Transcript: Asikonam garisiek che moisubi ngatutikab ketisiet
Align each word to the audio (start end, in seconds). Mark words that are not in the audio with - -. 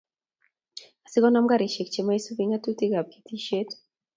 Asikonam 1.05 1.45
garisiek 1.51 1.89
che 1.93 2.01
moisubi 2.05 2.47
ngatutikab 2.49 3.05
ketisiet 3.13 3.69